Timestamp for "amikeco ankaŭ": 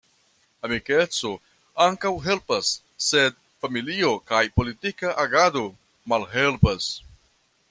0.67-2.13